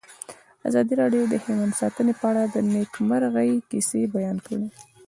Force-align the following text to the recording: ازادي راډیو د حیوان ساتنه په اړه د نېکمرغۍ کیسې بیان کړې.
ازادي 0.67 0.93
راډیو 1.01 1.23
د 1.27 1.33
حیوان 1.43 1.71
ساتنه 1.81 2.13
په 2.19 2.25
اړه 2.31 2.43
د 2.53 2.55
نېکمرغۍ 2.71 3.51
کیسې 3.69 4.01
بیان 4.15 4.37
کړې. 4.45 4.67